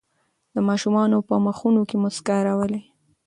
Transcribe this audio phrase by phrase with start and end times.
[0.53, 2.81] د ماشومانو په مخونو کې مسکا راولئ.